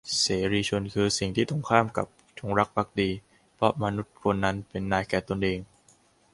[0.21, 2.07] เสรีชน คือสิ่งที่ตรงข้ามกับ
[2.39, 3.09] จงรักภักดี
[3.55, 5.59] เพราะมนุษย์คนนั้นเป็นนายแก่ตนเอง